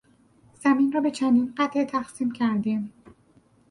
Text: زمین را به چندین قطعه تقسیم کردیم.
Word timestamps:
زمین 0.59 0.91
را 0.91 1.01
به 1.01 1.11
چندین 1.11 1.53
قطعه 1.57 1.85
تقسیم 1.85 2.31
کردیم. 2.31 2.93